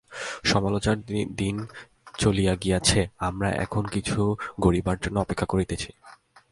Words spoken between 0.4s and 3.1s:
সমালোচনার দিন চলিয়া গিয়াছে,